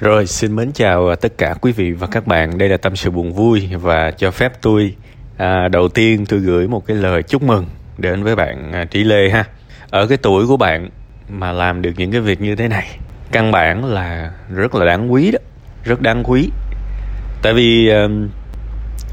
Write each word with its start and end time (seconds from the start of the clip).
Rồi, 0.00 0.26
xin 0.26 0.56
mến 0.56 0.72
chào 0.72 1.16
tất 1.16 1.38
cả 1.38 1.54
quý 1.60 1.72
vị 1.72 1.92
và 1.92 2.06
các 2.06 2.26
bạn. 2.26 2.58
Đây 2.58 2.68
là 2.68 2.76
tâm 2.76 2.96
sự 2.96 3.10
buồn 3.10 3.32
vui 3.32 3.68
và 3.80 4.10
cho 4.10 4.30
phép 4.30 4.52
tôi 4.62 4.94
à, 5.36 5.68
đầu 5.68 5.88
tiên 5.88 6.26
tôi 6.26 6.40
gửi 6.40 6.68
một 6.68 6.86
cái 6.86 6.96
lời 6.96 7.22
chúc 7.22 7.42
mừng 7.42 7.66
đến 7.98 8.22
với 8.22 8.36
bạn 8.36 8.72
à, 8.72 8.84
Trí 8.84 9.04
Lê 9.04 9.30
ha. 9.30 9.44
Ở 9.90 10.06
cái 10.06 10.18
tuổi 10.18 10.46
của 10.46 10.56
bạn 10.56 10.90
mà 11.28 11.52
làm 11.52 11.82
được 11.82 11.90
những 11.96 12.12
cái 12.12 12.20
việc 12.20 12.40
như 12.40 12.56
thế 12.56 12.68
này, 12.68 12.98
căn 13.32 13.52
bản 13.52 13.84
là 13.84 14.30
rất 14.54 14.74
là 14.74 14.86
đáng 14.86 15.12
quý 15.12 15.30
đó, 15.30 15.38
rất 15.84 16.00
đáng 16.00 16.22
quý. 16.24 16.50
Tại 17.42 17.52
vì 17.52 17.88
à, 17.88 18.08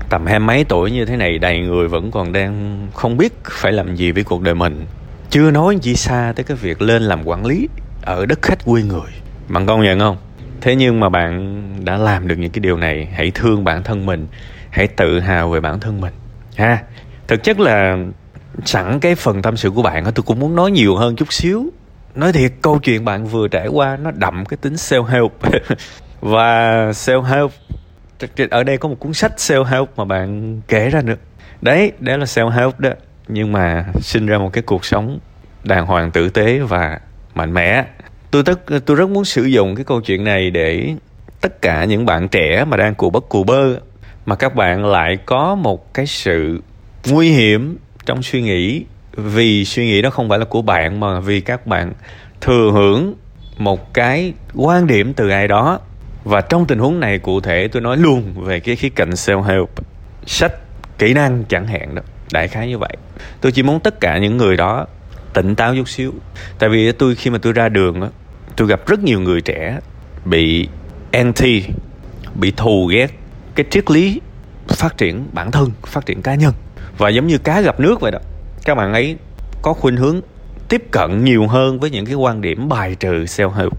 tầm 0.10 0.26
hai 0.26 0.40
mấy 0.40 0.64
tuổi 0.64 0.92
như 0.92 1.06
thế 1.06 1.18
này 1.18 1.40
đầy 1.40 1.60
người 1.60 1.88
vẫn 1.88 2.12
còn 2.12 2.32
đang 2.32 2.88
không 2.94 3.18
biết 3.18 3.34
phải 3.44 3.72
làm 3.72 3.96
gì 3.96 4.12
với 4.12 4.24
cuộc 4.24 4.42
đời 4.42 4.56
mình. 4.56 4.86
Chưa 5.30 5.52
nói 5.52 5.78
chỉ 5.82 5.96
xa 5.96 6.34
tới 6.36 6.44
cái 6.44 6.58
việc 6.58 6.82
lên 6.82 7.04
làm 7.04 7.28
quản 7.28 7.46
lý 7.46 7.68
ở 8.02 8.26
đất 8.26 8.42
khách 8.42 8.66
quê 8.66 8.82
người. 8.82 9.12
Bạn 9.48 9.66
công 9.66 9.84
nhận 9.84 10.00
không? 10.00 10.18
Thế 10.64 10.76
nhưng 10.76 11.00
mà 11.00 11.10
bạn 11.10 11.64
đã 11.86 11.98
làm 11.98 12.28
được 12.28 12.36
những 12.36 12.52
cái 12.52 12.60
điều 12.60 12.78
này, 12.78 13.08
hãy 13.14 13.32
thương 13.36 13.64
bản 13.64 13.84
thân 13.84 14.06
mình, 14.06 14.28
hãy 14.70 14.88
tự 14.88 15.20
hào 15.20 15.50
về 15.50 15.60
bản 15.60 15.80
thân 15.80 16.02
mình. 16.02 16.14
Ha, 16.56 16.84
thực 17.28 17.44
chất 17.44 17.60
là 17.60 17.98
sẵn 18.66 19.00
cái 19.00 19.16
phần 19.16 19.42
tâm 19.42 19.58
sự 19.58 19.70
của 19.70 19.82
bạn 19.82 20.04
tôi 20.04 20.24
cũng 20.26 20.40
muốn 20.40 20.56
nói 20.56 20.72
nhiều 20.72 20.96
hơn 20.96 21.16
chút 21.16 21.34
xíu. 21.34 21.66
Nói 22.16 22.34
thiệt, 22.34 22.52
câu 22.62 22.80
chuyện 22.80 23.06
bạn 23.06 23.26
vừa 23.26 23.48
trải 23.48 23.68
qua 23.68 23.98
nó 23.98 24.12
đậm 24.12 24.46
cái 24.46 24.58
tính 24.58 24.74
self 24.74 25.04
help 25.04 25.32
và 26.22 26.90
self 26.92 27.22
help 27.22 27.52
ở 28.52 28.64
đây 28.64 28.78
có 28.78 28.90
một 28.90 28.96
cuốn 29.00 29.14
sách 29.14 29.34
self 29.38 29.64
help 29.64 29.98
mà 29.98 30.06
bạn 30.06 30.62
kể 30.68 30.90
ra 30.90 31.02
nữa. 31.02 31.16
Đấy 31.62 31.92
đấy 32.00 32.18
là 32.18 32.26
self 32.26 32.50
help 32.50 32.80
đó. 32.80 32.90
Nhưng 33.28 33.52
mà 33.52 33.86
sinh 34.02 34.26
ra 34.26 34.38
một 34.38 34.50
cái 34.54 34.64
cuộc 34.64 34.86
sống 34.86 35.20
đàng 35.64 35.86
hoàng 35.86 36.12
tử 36.12 36.30
tế 36.30 36.60
và 36.60 37.00
mạnh 37.36 37.54
mẽ 37.54 37.86
tôi 38.34 38.44
tất, 38.44 38.60
tôi 38.86 38.98
rất 38.98 39.10
muốn 39.10 39.26
sử 39.26 39.44
dụng 39.44 39.76
cái 39.76 39.86
câu 39.86 40.02
chuyện 40.02 40.24
này 40.24 40.50
để 40.50 40.94
tất 41.42 41.62
cả 41.62 41.84
những 41.84 42.06
bạn 42.06 42.28
trẻ 42.28 42.66
mà 42.66 42.78
đang 42.78 42.96
cù 42.96 43.10
bất 43.10 43.30
cù 43.30 43.44
bơ, 43.44 43.80
mà 44.26 44.36
các 44.36 44.56
bạn 44.56 44.86
lại 44.86 45.18
có 45.26 45.56
một 45.56 45.94
cái 45.94 46.06
sự 46.06 46.62
nguy 47.10 47.30
hiểm 47.30 47.78
trong 48.06 48.24
suy 48.24 48.42
nghĩ. 48.42 48.86
Vì 49.16 49.66
suy 49.66 49.86
nghĩ 49.86 50.02
đó 50.02 50.10
không 50.10 50.30
phải 50.30 50.40
là 50.40 50.46
của 50.46 50.62
bạn, 50.62 51.00
mà 51.00 51.20
vì 51.20 51.42
các 51.42 51.68
bạn 51.68 51.94
thừa 52.42 52.72
hưởng 52.74 53.14
một 53.58 53.94
cái 53.94 54.34
quan 54.54 54.88
điểm 54.88 55.14
từ 55.14 55.30
ai 55.30 55.48
đó. 55.48 55.80
Và 56.24 56.42
trong 56.42 56.66
tình 56.66 56.80
huống 56.80 57.00
này, 57.00 57.20
cụ 57.20 57.42
thể 57.42 57.68
tôi 57.68 57.82
nói 57.82 57.98
luôn 57.98 58.34
về 58.36 58.60
cái 58.60 58.76
khía 58.76 58.90
cạnh 58.90 59.10
self 59.10 59.42
help 59.42 59.70
sách 60.26 60.54
kỹ 60.98 61.14
năng 61.14 61.44
chẳng 61.50 61.68
hạn 61.68 61.96
đó, 61.96 62.02
đại 62.32 62.48
khái 62.48 62.68
như 62.68 62.78
vậy. 62.78 62.98
Tôi 63.42 63.52
chỉ 63.52 63.64
muốn 63.64 63.80
tất 63.80 64.00
cả 64.00 64.18
những 64.18 64.38
người 64.38 64.58
đó 64.58 64.86
tỉnh 65.34 65.56
táo 65.56 65.76
chút 65.76 65.90
xíu. 65.90 66.14
Tại 66.60 66.70
vì 66.70 66.92
tôi 66.92 67.16
khi 67.16 67.30
mà 67.30 67.38
tôi 67.42 67.54
ra 67.54 67.70
đường 67.70 68.02
á 68.02 68.08
tôi 68.56 68.68
gặp 68.68 68.88
rất 68.88 69.04
nhiều 69.04 69.20
người 69.20 69.42
trẻ 69.42 69.80
bị 70.26 70.68
anti, 71.12 71.64
bị 72.36 72.52
thù 72.58 72.86
ghét 72.86 73.08
cái 73.56 73.66
triết 73.70 73.92
lý 73.92 74.22
phát 74.68 74.98
triển 74.98 75.28
bản 75.32 75.52
thân, 75.52 75.72
phát 75.86 76.06
triển 76.06 76.22
cá 76.22 76.36
nhân. 76.36 76.54
Và 76.98 77.10
giống 77.10 77.28
như 77.28 77.38
cá 77.38 77.62
gặp 77.62 77.80
nước 77.80 78.02
vậy 78.02 78.12
đó, 78.12 78.20
các 78.66 78.76
bạn 78.76 78.94
ấy 78.94 79.16
có 79.62 79.74
khuynh 79.74 79.98
hướng 79.98 80.22
tiếp 80.70 80.84
cận 80.92 81.24
nhiều 81.24 81.48
hơn 81.48 81.80
với 81.80 81.90
những 81.90 82.06
cái 82.06 82.16
quan 82.16 82.42
điểm 82.42 82.70
bài 82.70 82.96
trừ 83.00 83.24
self 83.24 83.50
help 83.50 83.74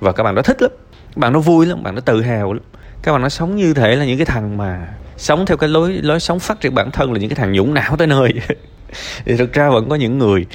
và 0.00 0.12
các 0.12 0.22
bạn 0.22 0.34
đó 0.34 0.42
thích 0.42 0.62
lắm 0.62 0.70
các 1.10 1.16
bạn 1.16 1.32
nó 1.32 1.40
vui 1.40 1.66
lắm, 1.66 1.82
bạn 1.82 1.94
nó 1.94 2.00
tự 2.00 2.22
hào 2.22 2.52
lắm. 2.52 2.62
Các 3.02 3.12
bạn 3.12 3.22
nó 3.22 3.28
sống 3.28 3.56
như 3.56 3.74
thể 3.74 3.96
là 3.96 4.04
những 4.04 4.18
cái 4.18 4.26
thằng 4.26 4.56
mà 4.56 4.88
sống 5.16 5.46
theo 5.46 5.56
cái 5.56 5.68
lối 5.68 5.92
lối 5.92 6.20
sống 6.20 6.40
phát 6.40 6.60
triển 6.60 6.74
bản 6.74 6.90
thân 6.90 7.12
là 7.12 7.18
những 7.18 7.30
cái 7.30 7.36
thằng 7.36 7.52
nhũng 7.52 7.74
não 7.74 7.96
tới 7.96 8.06
nơi. 8.06 8.32
Thì 9.24 9.36
thực 9.36 9.52
ra 9.52 9.70
vẫn 9.70 9.88
có 9.88 9.96
những 9.96 10.18
người 10.18 10.46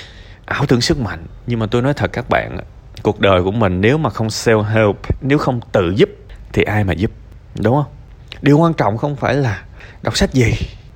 ảo 0.46 0.66
tưởng 0.66 0.82
sức 0.82 1.00
mạnh, 1.00 1.26
nhưng 1.48 1.60
mà 1.60 1.66
tôi 1.66 1.82
nói 1.82 1.94
thật 1.94 2.10
các 2.14 2.26
bạn 2.30 2.58
cuộc 3.06 3.20
đời 3.20 3.44
của 3.44 3.52
mình 3.52 3.82
nếu 3.82 3.98
mà 3.98 4.10
không 4.10 4.28
self 4.28 4.62
help 4.62 4.96
nếu 5.22 5.38
không 5.38 5.60
tự 5.72 5.94
giúp 5.96 6.10
thì 6.54 6.64
ai 6.64 6.84
mà 6.84 6.94
giúp 6.94 7.12
đúng 7.60 7.76
không? 7.76 7.92
Điều 8.42 8.58
quan 8.58 8.74
trọng 8.74 8.98
không 8.98 9.16
phải 9.16 9.36
là 9.36 9.64
đọc 10.02 10.18
sách 10.18 10.34
gì 10.34 10.54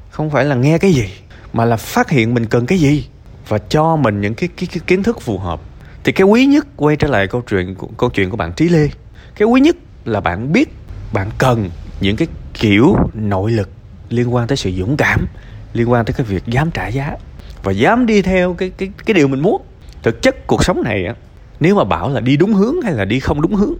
không 0.10 0.30
phải 0.30 0.46
là 0.46 0.56
nghe 0.56 0.78
cái 0.78 0.94
gì 0.94 1.10
mà 1.54 1.66
là 1.66 1.78
phát 1.78 2.10
hiện 2.10 2.34
mình 2.34 2.46
cần 2.46 2.66
cái 2.66 2.78
gì 2.78 3.08
và 3.48 3.58
cho 3.58 3.96
mình 3.96 4.22
những 4.22 4.34
cái, 4.34 4.50
cái, 4.58 4.68
cái 4.72 4.80
kiến 4.88 5.04
thức 5.04 5.22
phù 5.22 5.38
hợp. 5.38 5.62
Thì 6.04 6.12
cái 6.12 6.28
quý 6.28 6.46
nhất 6.46 6.68
quay 6.76 6.96
trở 6.96 7.08
lại 7.08 7.28
câu 7.28 7.42
chuyện 7.50 7.76
câu 7.98 8.10
chuyện 8.10 8.30
của 8.30 8.38
bạn 8.38 8.54
trí 8.54 8.70
lê. 8.70 8.90
Cái 9.36 9.48
quý 9.48 9.62
nhất 9.62 9.76
là 10.06 10.22
bạn 10.22 10.52
biết 10.52 10.74
bạn 11.14 11.30
cần 11.38 11.70
những 12.02 12.16
cái 12.16 12.28
kiểu 12.54 12.96
nội 13.14 13.52
lực 13.52 13.70
liên 14.10 14.34
quan 14.34 14.48
tới 14.48 14.58
sự 14.58 14.72
dũng 14.72 14.98
cảm 14.98 15.28
liên 15.74 15.92
quan 15.92 16.06
tới 16.06 16.14
cái 16.14 16.26
việc 16.26 16.46
dám 16.46 16.72
trả 16.72 16.88
giá. 16.88 17.16
Và 17.64 17.72
dám 17.72 18.06
đi 18.06 18.22
theo 18.22 18.54
cái 18.54 18.70
cái 18.70 18.92
cái 19.06 19.14
điều 19.14 19.28
mình 19.28 19.40
muốn. 19.40 19.62
Thực 20.04 20.22
chất 20.22 20.48
cuộc 20.48 20.64
sống 20.64 20.84
này 20.84 21.06
á 21.06 21.14
nếu 21.60 21.76
mà 21.76 21.84
bảo 21.84 22.10
là 22.10 22.20
đi 22.20 22.38
đúng 22.38 22.54
hướng 22.54 22.82
hay 22.84 22.94
là 22.94 23.06
đi 23.06 23.20
không 23.20 23.42
đúng 23.42 23.56
hướng, 23.56 23.74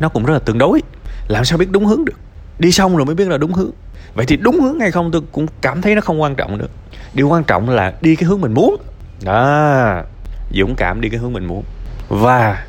nó 0.00 0.08
cũng 0.08 0.24
rất 0.24 0.34
là 0.34 0.40
tương 0.40 0.58
đối. 0.58 0.82
Làm 1.28 1.44
sao 1.44 1.58
biết 1.58 1.70
đúng 1.70 1.86
hướng 1.86 2.04
được? 2.04 2.16
Đi 2.58 2.72
xong 2.72 2.96
rồi 2.96 3.06
mới 3.06 3.14
biết 3.14 3.28
là 3.28 3.38
đúng 3.38 3.52
hướng. 3.52 3.70
Vậy 4.14 4.26
thì 4.26 4.36
đúng 4.36 4.60
hướng 4.60 4.80
hay 4.80 4.90
không 4.90 5.10
tôi 5.10 5.22
cũng 5.32 5.46
cảm 5.60 5.82
thấy 5.82 5.94
nó 5.94 6.00
không 6.00 6.20
quan 6.20 6.34
trọng 6.34 6.58
nữa. 6.58 6.66
Điều 7.14 7.28
quan 7.28 7.44
trọng 7.44 7.68
là 7.68 7.94
đi 8.00 8.16
cái 8.16 8.28
hướng 8.28 8.40
mình 8.40 8.54
muốn. 8.54 8.76
Đó, 9.24 10.02
dũng 10.54 10.74
cảm 10.76 11.00
đi 11.00 11.08
cái 11.08 11.20
hướng 11.20 11.32
mình 11.32 11.46
muốn. 11.46 11.64
Và 12.08 12.66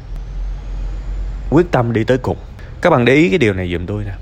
quyết 1.49 1.72
tâm 1.72 1.94
đi 1.94 2.03
tới 2.03 2.17
cùng. 2.17 2.38
Các 2.81 2.89
bạn 2.89 3.05
để 3.05 3.13
ý 3.13 3.29
cái 3.29 3.38
điều 3.38 3.53
này 3.53 3.69
giùm 3.73 3.85
tôi 3.85 4.03
nè. 4.03 4.13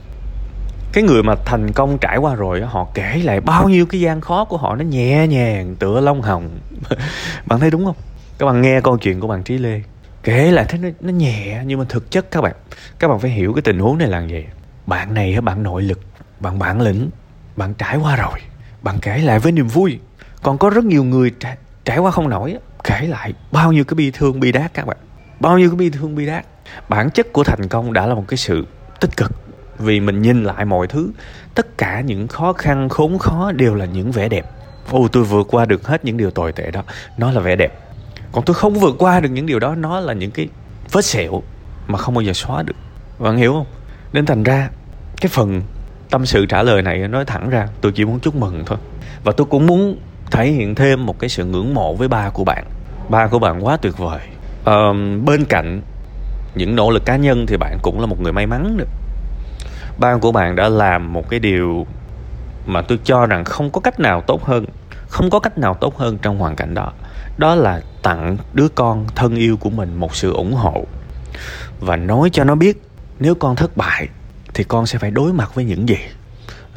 Cái 0.94 1.04
người 1.04 1.24
mà 1.24 1.36
thành 1.46 1.72
công 1.72 1.98
trải 1.98 2.18
qua 2.18 2.36
rồi 2.36 2.62
họ 2.62 2.88
kể 2.94 3.22
lại 3.24 3.42
bao 3.42 3.70
nhiêu 3.70 3.86
cái 3.86 4.02
gian 4.02 4.22
khó 4.22 4.46
của 4.46 4.58
họ, 4.58 4.76
nó 4.76 4.84
nhẹ 4.84 5.28
nhàng, 5.28 5.76
tựa 5.76 6.02
lông 6.02 6.22
hồng. 6.22 6.50
Bạn 7.46 7.60
thấy 7.60 7.72
đúng 7.72 7.86
không? 7.86 7.96
Các 8.38 8.46
bạn 8.46 8.62
nghe 8.62 8.82
câu 8.82 8.98
chuyện 8.98 9.20
của 9.20 9.28
bạn 9.28 9.44
trí 9.44 9.58
lê 9.58 9.82
kể 10.26 10.52
lại 10.52 10.66
thế 10.70 10.78
nó, 10.78 10.90
nó 11.00 11.12
nhẹ 11.12 11.62
nhưng 11.66 11.80
mà 11.80 11.86
thực 11.90 12.12
chất 12.12 12.32
các 12.32 12.42
bạn 12.42 12.56
các 13.00 13.08
bạn 13.08 13.20
phải 13.20 13.32
hiểu 13.32 13.54
cái 13.54 13.62
tình 13.62 13.80
huống 13.80 13.98
này 13.98 14.08
là 14.08 14.26
gì 14.26 14.46
bạn 14.86 15.14
này 15.14 15.42
bạn 15.42 15.64
nội 15.64 15.82
lực 15.82 16.00
bạn 16.40 16.60
bản 16.60 16.82
lĩnh 16.82 17.10
bạn 17.56 17.74
trải 17.74 17.98
qua 17.98 18.16
rồi. 18.16 18.40
Bạn 18.82 19.00
kể 19.02 19.18
lại 19.18 19.40
với 19.40 19.52
niềm 19.52 19.68
vui. 19.68 20.00
Còn 20.44 20.58
có 20.58 20.70
rất 20.70 20.86
nhiều 20.86 21.04
người 21.04 21.32
trải, 21.40 21.58
trải 21.86 21.98
qua 21.98 22.12
không 22.12 22.30
nổi 22.30 22.58
kể 22.84 23.02
lại 23.08 23.34
bao 23.52 23.72
nhiêu 23.72 23.84
cái 23.84 23.96
bi 23.96 24.12
thương 24.12 24.40
bi 24.40 24.52
đát 24.52 24.74
các 24.74 24.88
bạn. 24.88 24.98
Bao 25.40 25.58
nhiêu 25.58 25.70
cái 25.70 25.78
bi 25.78 25.90
thương 25.90 26.16
bi 26.16 26.26
đát. 26.26 26.46
Bản 26.90 27.10
chất 27.10 27.34
của 27.34 27.44
thành 27.44 27.68
công 27.68 27.94
đã 27.94 28.08
là 28.08 28.16
một 28.16 28.24
cái 28.28 28.38
sự 28.38 28.66
tích 29.00 29.18
cực. 29.18 29.32
Vì 29.80 30.00
mình 30.00 30.22
nhìn 30.22 30.44
lại 30.44 30.66
mọi 30.66 30.88
thứ 30.88 31.12
tất 31.56 31.78
cả 31.78 32.02
những 32.02 32.28
khó 32.28 32.54
khăn 32.54 32.90
khốn 32.90 33.20
khó 33.20 33.52
đều 33.52 33.76
là 33.76 33.86
những 33.86 34.12
vẻ 34.12 34.30
đẹp. 34.30 34.46
Ô 34.92 35.08
tôi 35.08 35.24
vượt 35.24 35.48
qua 35.52 35.66
được 35.66 35.88
hết 35.88 36.06
những 36.06 36.18
điều 36.18 36.32
tồi 36.32 36.52
tệ 36.52 36.72
đó. 36.72 36.84
Nó 37.18 37.32
là 37.32 37.42
vẻ 37.42 37.56
đẹp 37.56 37.85
còn 38.36 38.46
tôi 38.46 38.54
không 38.54 38.74
vượt 38.74 38.96
qua 39.00 39.20
được 39.20 39.30
những 39.30 39.46
điều 39.46 39.60
đó 39.60 39.76
nó 39.76 40.00
là 40.00 40.14
những 40.14 40.32
cái 40.32 40.48
vết 40.92 41.06
sẹo 41.06 41.44
mà 41.88 41.98
không 41.98 42.14
bao 42.14 42.22
giờ 42.22 42.34
xóa 42.34 42.64
được. 42.64 42.76
Bạn 43.20 43.38
hiểu 43.38 43.54
không? 43.54 43.66
Nên 44.14 44.26
thành 44.26 44.44
ra 44.44 44.70
cái 45.22 45.30
phần 45.30 45.62
tâm 46.10 46.26
sự 46.26 46.46
trả 46.46 46.64
lời 46.64 46.82
này 46.82 47.08
nói 47.08 47.26
thẳng 47.26 47.50
ra 47.50 47.68
tôi 47.82 47.92
chỉ 47.92 48.06
muốn 48.06 48.20
chúc 48.20 48.36
mừng 48.36 48.64
thôi. 48.66 48.78
Và 49.24 49.32
tôi 49.32 49.48
cũng 49.50 49.68
muốn 49.68 49.98
thể 50.32 50.48
hiện 50.48 50.76
thêm 50.76 51.06
một 51.06 51.20
cái 51.20 51.30
sự 51.30 51.46
ngưỡng 51.46 51.74
mộ 51.74 51.94
với 51.94 52.08
ba 52.08 52.30
của 52.30 52.44
bạn. 52.44 52.66
Ba 53.10 53.28
của 53.28 53.40
bạn 53.40 53.66
quá 53.66 53.78
tuyệt 53.78 53.98
vời. 53.98 54.20
À, 54.66 54.76
bên 55.26 55.46
cạnh 55.46 55.82
những 56.56 56.76
nỗ 56.76 56.92
lực 56.92 57.06
cá 57.06 57.16
nhân 57.16 57.46
thì 57.48 57.58
bạn 57.58 57.78
cũng 57.82 58.00
là 58.00 58.06
một 58.06 58.22
người 58.22 58.32
may 58.32 58.48
mắn 58.48 58.78
nữa. 58.78 58.86
Ba 59.98 60.18
của 60.18 60.32
bạn 60.32 60.56
đã 60.56 60.70
làm 60.70 61.14
một 61.14 61.30
cái 61.30 61.40
điều 61.40 61.88
mà 62.66 62.82
tôi 62.82 63.00
cho 63.04 63.26
rằng 63.26 63.46
không 63.46 63.70
có 63.70 63.82
cách 63.82 64.00
nào 64.00 64.22
tốt 64.22 64.44
hơn 64.44 64.66
không 65.08 65.30
có 65.30 65.40
cách 65.40 65.58
nào 65.58 65.74
tốt 65.74 65.98
hơn 65.98 66.18
trong 66.22 66.38
hoàn 66.38 66.56
cảnh 66.56 66.74
đó 66.74 66.92
đó 67.38 67.56
là 67.56 67.82
tặng 68.02 68.38
đứa 68.54 68.68
con 68.68 69.08
thân 69.16 69.36
yêu 69.36 69.58
của 69.58 69.70
mình 69.70 69.96
một 69.96 70.16
sự 70.16 70.34
ủng 70.34 70.54
hộ. 70.54 70.86
Và 71.80 71.96
nói 71.96 72.30
cho 72.34 72.44
nó 72.44 72.56
biết, 72.56 72.82
nếu 73.20 73.36
con 73.36 73.56
thất 73.56 73.78
bại, 73.78 74.08
thì 74.54 74.64
con 74.64 74.86
sẽ 74.86 75.00
phải 75.00 75.12
đối 75.12 75.34
mặt 75.34 75.56
với 75.56 75.66
những 75.66 75.90
gì? 75.90 75.98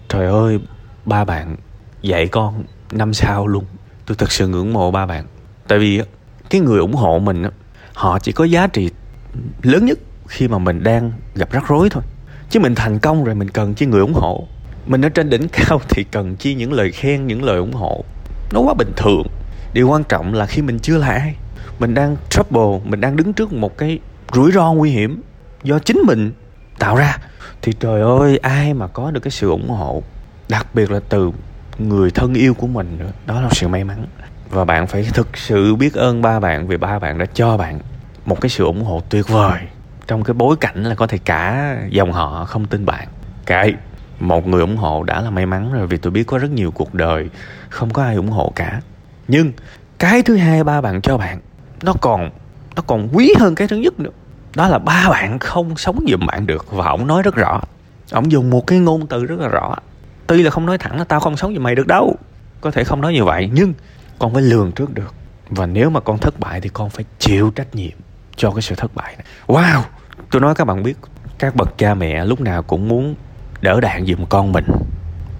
Trời 0.08 0.26
ơi, 0.26 0.60
ba 1.04 1.24
bạn 1.24 1.56
dạy 2.02 2.28
con 2.28 2.64
năm 2.92 3.14
sao 3.14 3.46
luôn. 3.46 3.64
Tôi 4.06 4.16
thật 4.16 4.32
sự 4.32 4.48
ngưỡng 4.48 4.72
mộ 4.72 4.90
ba 4.90 5.06
bạn. 5.06 5.24
Tại 5.68 5.78
vì 5.78 6.02
cái 6.50 6.60
người 6.60 6.78
ủng 6.78 6.94
hộ 6.94 7.18
mình 7.18 7.42
họ 7.94 8.18
chỉ 8.18 8.32
có 8.32 8.44
giá 8.44 8.66
trị 8.66 8.90
lớn 9.62 9.86
nhất 9.86 9.98
khi 10.26 10.48
mà 10.48 10.58
mình 10.58 10.82
đang 10.82 11.12
gặp 11.34 11.52
rắc 11.52 11.68
rối 11.68 11.88
thôi. 11.90 12.02
Chứ 12.50 12.60
mình 12.60 12.74
thành 12.74 12.98
công 12.98 13.24
rồi 13.24 13.34
mình 13.34 13.50
cần 13.50 13.74
chi 13.74 13.86
người 13.86 14.00
ủng 14.00 14.14
hộ. 14.14 14.48
Mình 14.86 15.04
ở 15.04 15.08
trên 15.08 15.30
đỉnh 15.30 15.48
cao 15.52 15.80
thì 15.88 16.04
cần 16.04 16.36
chi 16.36 16.54
những 16.54 16.72
lời 16.72 16.92
khen, 16.92 17.26
những 17.26 17.44
lời 17.44 17.58
ủng 17.58 17.72
hộ. 17.72 18.04
Nó 18.52 18.60
quá 18.60 18.74
bình 18.74 18.92
thường 18.96 19.22
điều 19.78 19.88
quan 19.88 20.04
trọng 20.04 20.34
là 20.34 20.46
khi 20.46 20.62
mình 20.62 20.78
chưa 20.78 20.98
là 20.98 21.06
ai, 21.06 21.34
mình 21.78 21.94
đang 21.94 22.16
trouble, 22.30 22.90
mình 22.90 23.00
đang 23.00 23.16
đứng 23.16 23.32
trước 23.32 23.52
một 23.52 23.78
cái 23.78 23.98
rủi 24.32 24.52
ro 24.52 24.72
nguy 24.72 24.90
hiểm 24.90 25.22
do 25.62 25.78
chính 25.78 25.98
mình 26.06 26.32
tạo 26.78 26.96
ra, 26.96 27.16
thì 27.62 27.72
trời 27.72 28.00
ơi, 28.00 28.38
ai 28.38 28.74
mà 28.74 28.86
có 28.86 29.10
được 29.10 29.20
cái 29.20 29.30
sự 29.30 29.50
ủng 29.50 29.68
hộ, 29.68 30.02
đặc 30.48 30.66
biệt 30.74 30.90
là 30.90 31.00
từ 31.08 31.32
người 31.78 32.10
thân 32.10 32.34
yêu 32.34 32.54
của 32.54 32.66
mình 32.66 32.96
nữa. 32.98 33.12
Đó 33.26 33.40
là 33.40 33.48
sự 33.52 33.68
may 33.68 33.84
mắn. 33.84 34.06
Và 34.50 34.64
bạn 34.64 34.86
phải 34.86 35.08
thực 35.14 35.36
sự 35.36 35.74
biết 35.74 35.94
ơn 35.94 36.22
ba 36.22 36.40
bạn 36.40 36.66
vì 36.66 36.76
ba 36.76 36.98
bạn 36.98 37.18
đã 37.18 37.26
cho 37.34 37.56
bạn 37.56 37.80
một 38.24 38.40
cái 38.40 38.48
sự 38.48 38.64
ủng 38.64 38.84
hộ 38.84 39.02
tuyệt 39.08 39.28
vời 39.28 39.60
trong 40.06 40.24
cái 40.24 40.34
bối 40.34 40.56
cảnh 40.56 40.84
là 40.84 40.94
có 40.94 41.06
thể 41.06 41.18
cả 41.18 41.76
dòng 41.90 42.12
họ 42.12 42.44
không 42.44 42.66
tin 42.66 42.86
bạn. 42.86 43.08
Cái 43.46 43.74
một 44.20 44.46
người 44.46 44.60
ủng 44.60 44.76
hộ 44.76 45.02
đã 45.02 45.20
là 45.20 45.30
may 45.30 45.46
mắn 45.46 45.72
rồi 45.72 45.86
vì 45.86 45.96
tôi 45.96 46.10
biết 46.10 46.24
có 46.26 46.38
rất 46.38 46.50
nhiều 46.50 46.70
cuộc 46.70 46.94
đời 46.94 47.28
không 47.68 47.90
có 47.90 48.02
ai 48.02 48.14
ủng 48.14 48.30
hộ 48.30 48.52
cả 48.54 48.80
nhưng 49.28 49.52
cái 49.98 50.22
thứ 50.22 50.36
hai 50.36 50.64
ba 50.64 50.80
bạn 50.80 51.00
cho 51.00 51.18
bạn, 51.18 51.40
nó 51.82 51.92
còn 52.00 52.30
nó 52.76 52.82
còn 52.86 53.08
quý 53.12 53.32
hơn 53.38 53.54
cái 53.54 53.68
thứ 53.68 53.76
nhất 53.76 54.00
nữa. 54.00 54.10
Đó 54.54 54.68
là 54.68 54.78
ba 54.78 55.08
bạn 55.10 55.38
không 55.38 55.76
sống 55.76 56.04
giùm 56.10 56.26
bạn 56.26 56.46
được 56.46 56.72
và 56.72 56.86
ông 56.86 57.06
nói 57.06 57.22
rất 57.22 57.34
rõ. 57.34 57.60
Ông 58.10 58.32
dùng 58.32 58.50
một 58.50 58.66
cái 58.66 58.78
ngôn 58.78 59.06
từ 59.06 59.24
rất 59.24 59.40
là 59.40 59.48
rõ. 59.48 59.76
Tuy 60.26 60.42
là 60.42 60.50
không 60.50 60.66
nói 60.66 60.78
thẳng 60.78 60.98
là 60.98 61.04
tao 61.04 61.20
không 61.20 61.36
sống 61.36 61.54
giùm 61.54 61.62
mày 61.62 61.74
được 61.74 61.86
đâu. 61.86 62.16
Có 62.60 62.70
thể 62.70 62.84
không 62.84 63.00
nói 63.00 63.12
như 63.12 63.24
vậy, 63.24 63.50
nhưng 63.52 63.74
con 64.18 64.34
phải 64.34 64.42
lường 64.42 64.72
trước 64.72 64.94
được. 64.94 65.14
Và 65.50 65.66
nếu 65.66 65.90
mà 65.90 66.00
con 66.00 66.18
thất 66.18 66.40
bại 66.40 66.60
thì 66.60 66.68
con 66.68 66.90
phải 66.90 67.04
chịu 67.18 67.52
trách 67.54 67.74
nhiệm 67.74 67.96
cho 68.36 68.50
cái 68.50 68.62
sự 68.62 68.74
thất 68.74 68.94
bại 68.94 69.14
này. 69.16 69.26
Wow! 69.46 69.82
Tôi 70.30 70.42
nói 70.42 70.54
các 70.54 70.64
bạn 70.64 70.82
biết, 70.82 70.96
các 71.38 71.56
bậc 71.56 71.78
cha 71.78 71.94
mẹ 71.94 72.24
lúc 72.24 72.40
nào 72.40 72.62
cũng 72.62 72.88
muốn 72.88 73.14
đỡ 73.60 73.80
đạn 73.80 74.06
giùm 74.06 74.26
con 74.26 74.52
mình. 74.52 74.64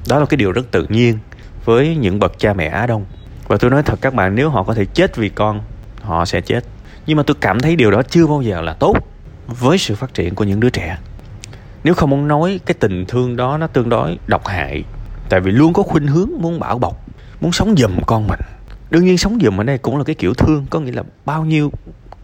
Đó 0.09 0.19
là 0.19 0.27
cái 0.27 0.37
điều 0.37 0.53
rất 0.53 0.71
tự 0.71 0.87
nhiên 0.89 1.19
với 1.65 1.97
những 1.97 2.19
bậc 2.19 2.39
cha 2.39 2.53
mẹ 2.53 2.67
á 2.67 2.87
đông 2.87 3.05
và 3.49 3.57
tôi 3.57 3.71
nói 3.71 3.83
thật 3.83 3.99
các 4.01 4.15
bạn, 4.15 4.35
nếu 4.35 4.51
họ 4.51 4.63
có 4.63 4.75
thể 4.75 4.85
chết 4.85 5.17
vì 5.17 5.29
con, 5.29 5.61
họ 6.03 6.25
sẽ 6.25 6.41
chết. 6.41 6.65
Nhưng 7.07 7.17
mà 7.17 7.23
tôi 7.23 7.37
cảm 7.41 7.61
thấy 7.61 7.77
điều 7.77 7.91
đó 7.91 8.03
chưa 8.03 8.27
bao 8.27 8.43
giờ 8.43 8.61
là 8.61 8.73
tốt 8.73 8.97
với 9.47 9.79
sự 9.79 9.95
phát 9.95 10.15
triển 10.15 10.35
của 10.35 10.45
những 10.45 10.61
đứa 10.61 10.71
trẻ. 10.71 10.99
Nếu 11.85 11.95
không 11.95 12.11
muốn 12.11 12.29
nói, 12.29 12.61
cái 12.67 12.75
tình 12.81 13.07
thương 13.07 13.37
đó 13.37 13.57
nó 13.59 13.67
tương 13.67 13.89
đối 13.89 14.19
độc 14.27 14.47
hại. 14.47 14.85
Tại 15.29 15.41
vì 15.41 15.51
luôn 15.51 15.73
có 15.73 15.83
khuynh 15.83 16.07
hướng 16.07 16.31
muốn 16.39 16.61
bảo 16.61 16.79
bọc, 16.79 17.07
muốn 17.41 17.53
sống 17.53 17.75
giùm 17.77 17.99
con 18.07 18.27
mình. 18.27 18.41
Đương 18.91 19.05
nhiên 19.05 19.19
sống 19.19 19.39
giùm 19.43 19.61
ở 19.61 19.65
đây 19.65 19.79
cũng 19.79 19.99
là 19.99 20.05
cái 20.05 20.15
kiểu 20.15 20.35
thương, 20.35 20.67
có 20.71 20.81
nghĩa 20.81 20.93
là 20.93 21.03
bao 21.25 21.45
nhiêu 21.45 21.73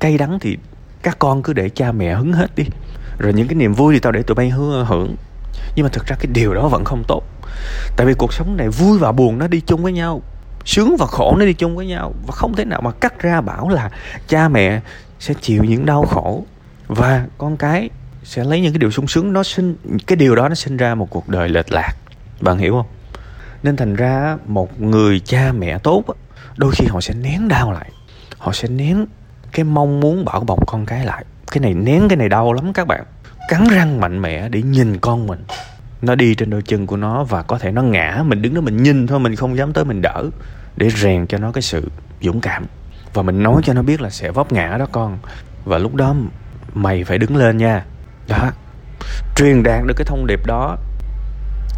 cay 0.00 0.18
đắng 0.18 0.38
thì 0.40 0.58
các 1.02 1.18
con 1.18 1.42
cứ 1.42 1.52
để 1.52 1.68
cha 1.68 1.92
mẹ 1.92 2.14
hứng 2.14 2.32
hết 2.32 2.54
đi. 2.56 2.64
Rồi 3.18 3.32
những 3.32 3.48
cái 3.48 3.54
niềm 3.54 3.74
vui 3.74 3.94
thì 3.94 4.00
tao 4.00 4.12
để 4.12 4.22
tụi 4.22 4.34
bay 4.34 4.50
hưởng. 4.50 5.16
Nhưng 5.76 5.84
mà 5.84 5.90
thực 5.92 6.06
ra 6.06 6.16
cái 6.20 6.26
điều 6.32 6.54
đó 6.54 6.68
vẫn 6.68 6.84
không 6.84 7.02
tốt. 7.08 7.22
Tại 7.96 8.06
vì 8.06 8.14
cuộc 8.18 8.32
sống 8.32 8.56
này 8.56 8.68
vui 8.68 8.98
và 8.98 9.12
buồn 9.12 9.38
nó 9.38 9.48
đi 9.48 9.60
chung 9.60 9.82
với 9.82 9.92
nhau 9.92 10.22
sướng 10.64 10.96
và 10.96 11.06
khổ 11.06 11.36
nó 11.38 11.44
đi 11.44 11.52
chung 11.52 11.76
với 11.76 11.86
nhau. 11.86 12.14
Và 12.26 12.32
không 12.32 12.54
thể 12.54 12.64
nào 12.64 12.80
mà 12.80 12.90
cắt 12.90 13.22
ra 13.22 13.40
bảo 13.40 13.68
là 13.68 13.90
cha 14.28 14.48
mẹ 14.48 14.80
sẽ 15.20 15.34
chịu 15.40 15.64
những 15.64 15.86
đau 15.86 16.04
khổ 16.04 16.44
và 16.86 17.26
con 17.38 17.56
cái 17.56 17.90
sẽ 18.24 18.44
lấy 18.44 18.60
những 18.60 18.72
cái 18.72 18.78
điều 18.78 18.90
sung 18.90 19.06
sướng. 19.06 19.32
Nó 19.32 19.42
sinh, 19.42 19.76
cái 20.06 20.16
điều 20.16 20.36
đó 20.36 20.48
nó 20.48 20.54
sinh 20.54 20.76
ra 20.76 20.94
một 20.94 21.10
cuộc 21.10 21.28
đời 21.28 21.48
lệch 21.48 21.72
lạc. 21.72 21.92
Bạn 22.40 22.58
hiểu 22.58 22.72
không? 22.72 22.86
Nên 23.62 23.76
thành 23.76 23.94
ra 23.94 24.36
một 24.46 24.80
người 24.80 25.20
cha 25.20 25.52
mẹ 25.52 25.78
tốt 25.78 26.04
đôi 26.56 26.72
khi 26.72 26.86
họ 26.86 27.00
sẽ 27.00 27.14
nén 27.14 27.48
đau 27.48 27.72
lại. 27.72 27.90
Họ 28.38 28.52
sẽ 28.52 28.68
nén 28.68 29.06
cái 29.52 29.64
mong 29.64 30.00
muốn 30.00 30.24
bảo 30.24 30.40
bọc 30.40 30.66
con 30.66 30.86
cái 30.86 31.04
lại. 31.04 31.24
Cái 31.50 31.60
này 31.60 31.74
nén, 31.74 32.08
cái 32.08 32.16
này 32.16 32.28
đau 32.28 32.52
lắm 32.52 32.72
các 32.72 32.86
bạn. 32.86 33.04
Cắn 33.48 33.68
răng 33.68 34.00
mạnh 34.00 34.22
mẽ 34.22 34.48
để 34.48 34.62
nhìn 34.62 34.98
con 34.98 35.26
mình 35.26 35.44
nó 36.04 36.14
đi 36.14 36.34
trên 36.34 36.50
đôi 36.50 36.62
chân 36.62 36.86
của 36.86 36.96
nó 36.96 37.24
và 37.24 37.42
có 37.42 37.58
thể 37.58 37.72
nó 37.72 37.82
ngã. 37.82 38.22
Mình 38.26 38.42
đứng 38.42 38.54
đó 38.54 38.60
mình 38.60 38.82
nhìn 38.82 39.06
thôi, 39.06 39.18
mình 39.18 39.36
không 39.36 39.56
dám 39.56 39.72
tới 39.72 39.84
mình 39.84 40.02
đỡ. 40.02 40.24
Để 40.76 40.90
rèn 40.90 41.26
cho 41.26 41.38
nó 41.38 41.52
cái 41.52 41.62
sự 41.62 41.88
dũng 42.20 42.40
cảm. 42.40 42.66
Và 43.14 43.22
mình 43.22 43.42
nói 43.42 43.62
cho 43.64 43.72
nó 43.72 43.82
biết 43.82 44.00
là 44.00 44.10
sẽ 44.10 44.30
vấp 44.30 44.52
ngã 44.52 44.76
đó 44.78 44.86
con. 44.92 45.18
Và 45.64 45.78
lúc 45.78 45.94
đó 45.94 46.14
mày 46.74 47.04
phải 47.04 47.18
đứng 47.18 47.36
lên 47.36 47.56
nha. 47.56 47.84
Đó. 48.28 48.50
Truyền 49.36 49.62
đạt 49.62 49.84
được 49.86 49.94
cái 49.96 50.04
thông 50.04 50.26
điệp 50.26 50.46
đó 50.46 50.76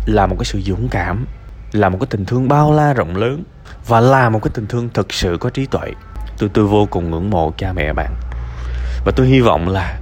là 0.06 0.26
một 0.26 0.36
cái 0.38 0.44
sự 0.44 0.60
dũng 0.60 0.88
cảm, 0.88 1.26
là 1.72 1.88
một 1.88 1.98
cái 2.00 2.06
tình 2.10 2.24
thương 2.24 2.48
bao 2.48 2.72
la 2.72 2.92
rộng 2.92 3.16
lớn 3.16 3.42
và 3.86 4.00
là 4.00 4.28
một 4.28 4.42
cái 4.42 4.50
tình 4.54 4.66
thương 4.66 4.88
thực 4.94 5.12
sự 5.12 5.36
có 5.40 5.50
trí 5.50 5.66
tuệ. 5.66 5.92
Tôi 6.38 6.50
tôi 6.54 6.66
vô 6.66 6.86
cùng 6.90 7.10
ngưỡng 7.10 7.30
mộ 7.30 7.52
cha 7.56 7.72
mẹ 7.72 7.92
bạn. 7.92 8.14
Và 9.04 9.12
tôi 9.16 9.26
hy 9.26 9.40
vọng 9.40 9.68
là 9.68 9.98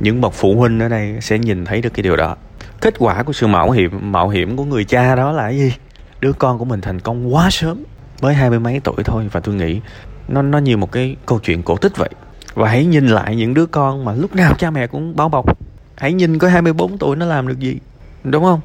những 0.00 0.20
bậc 0.20 0.32
phụ 0.32 0.56
huynh 0.58 0.80
ở 0.80 0.88
đây 0.88 1.16
sẽ 1.20 1.38
nhìn 1.38 1.64
thấy 1.64 1.80
được 1.80 1.90
cái 1.94 2.02
điều 2.02 2.16
đó 2.16 2.36
kết 2.82 2.94
quả 2.98 3.22
của 3.22 3.32
sự 3.32 3.46
mạo 3.46 3.70
hiểm 3.70 4.12
mạo 4.12 4.28
hiểm 4.28 4.56
của 4.56 4.64
người 4.64 4.84
cha 4.84 5.14
đó 5.14 5.32
là 5.32 5.42
cái 5.42 5.58
gì? 5.58 5.72
Đứa 6.20 6.32
con 6.32 6.58
của 6.58 6.64
mình 6.64 6.80
thành 6.80 7.00
công 7.00 7.34
quá 7.34 7.48
sớm, 7.50 7.84
mới 8.22 8.34
hai 8.34 8.50
mươi 8.50 8.60
mấy 8.60 8.80
tuổi 8.80 9.04
thôi, 9.04 9.28
và 9.32 9.40
tôi 9.40 9.54
nghĩ 9.54 9.80
nó 10.28 10.42
nó 10.42 10.58
như 10.58 10.76
một 10.76 10.92
cái 10.92 11.16
câu 11.26 11.38
chuyện 11.38 11.62
cổ 11.62 11.76
tích 11.76 11.96
vậy. 11.96 12.08
Và 12.54 12.68
hãy 12.68 12.84
nhìn 12.84 13.06
lại 13.06 13.36
những 13.36 13.54
đứa 13.54 13.66
con 13.66 14.04
mà 14.04 14.12
lúc 14.12 14.34
nào 14.34 14.54
cha 14.58 14.70
mẹ 14.70 14.86
cũng 14.86 15.16
bao 15.16 15.28
bọc. 15.28 15.58
Hãy 15.96 16.12
nhìn 16.12 16.38
có 16.38 16.48
24 16.48 16.98
tuổi 16.98 17.16
nó 17.16 17.26
làm 17.26 17.48
được 17.48 17.58
gì, 17.58 17.78
đúng 18.24 18.44
không? 18.44 18.60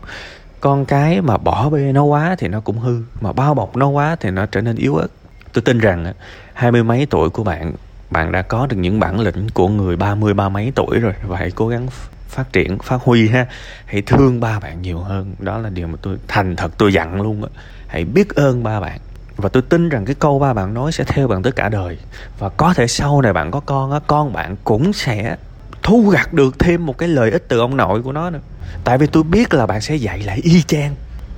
Con 0.60 0.86
cái 0.86 1.22
mà 1.22 1.38
bỏ 1.38 1.70
bê 1.70 1.92
nó 1.92 2.04
quá 2.04 2.36
thì 2.40 2.48
nó 2.48 2.60
cũng 2.60 2.80
hư, 2.80 3.02
mà 3.22 3.34
bao 3.34 3.54
bọc 3.54 3.76
nó 3.76 3.88
quá 3.88 4.16
thì 4.20 4.32
nó 4.32 4.46
trở 4.46 4.62
nên 4.62 4.76
yếu 4.76 4.96
ớt. 4.96 5.08
Tôi 5.54 5.62
tin 5.62 5.80
rằng 5.80 6.14
hai 6.54 6.72
mươi 6.72 6.84
mấy 6.84 7.08
tuổi 7.10 7.30
của 7.30 7.44
bạn 7.44 7.74
bạn 8.10 8.32
đã 8.32 8.42
có 8.42 8.68
được 8.68 8.78
những 8.78 9.00
bản 9.00 9.20
lĩnh 9.20 9.48
của 9.54 9.68
người 9.68 9.96
ba 9.96 10.16
mươi, 10.16 10.34
ba 10.34 10.50
mấy 10.50 10.72
tuổi 10.76 11.00
rồi, 11.00 11.14
và 11.28 11.38
hãy 11.38 11.52
cố 11.52 11.68
gắng 11.68 11.88
phát 12.30 12.54
triển, 12.54 12.78
phát 12.80 13.02
huy 13.02 13.30
ha. 13.30 13.46
Hãy 13.86 14.02
thương 14.02 14.40
ba 14.40 14.60
bạn 14.60 14.82
nhiều 14.82 15.00
hơn. 15.00 15.36
Đó 15.40 15.58
là 15.58 15.70
điều 15.70 15.88
mà 15.88 15.98
tôi, 16.02 16.18
thành 16.28 16.56
thật 16.56 16.72
tôi 16.78 16.94
dặn 16.94 17.22
luôn 17.22 17.44
á. 17.44 17.50
Hãy 17.88 18.06
biết 18.06 18.36
ơn 18.36 18.64
ba 18.64 18.80
bạn. 18.80 19.00
Và 19.38 19.50
tôi 19.50 19.62
tin 19.62 19.90
rằng 19.90 20.06
cái 20.06 20.16
câu 20.20 20.40
ba 20.40 20.54
bạn 20.54 20.74
nói 20.74 20.92
sẽ 20.92 21.04
theo 21.04 21.28
bạn 21.28 21.44
tới 21.44 21.52
cả 21.52 21.70
đời. 21.70 21.98
Và 22.40 22.50
có 22.50 22.74
thể 22.74 22.88
sau 22.88 23.22
này 23.22 23.34
bạn 23.34 23.52
có 23.52 23.60
con 23.60 23.92
á, 23.92 24.00
con 24.08 24.34
bạn 24.34 24.56
cũng 24.64 24.94
sẽ 24.94 25.38
thu 25.84 26.10
gặt 26.10 26.34
được 26.34 26.60
thêm 26.60 26.86
một 26.86 26.98
cái 26.98 27.10
lợi 27.10 27.32
ích 27.32 27.44
từ 27.48 27.60
ông 27.60 27.78
nội 27.78 28.02
của 28.02 28.12
nó 28.12 28.30
nữa. 28.30 28.40
Tại 28.84 28.98
vì 28.98 29.08
tôi 29.08 29.24
biết 29.24 29.54
là 29.54 29.66
bạn 29.66 29.82
sẽ 29.82 29.96
dạy 29.96 30.20
lại 30.20 30.40
y 30.44 30.62
chang 30.62 30.96